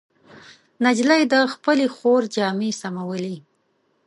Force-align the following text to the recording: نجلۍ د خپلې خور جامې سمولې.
نجلۍ 0.85 1.21
د 1.33 1.35
خپلې 1.53 1.85
خور 1.95 2.21
جامې 2.35 2.71
سمولې. 2.81 3.35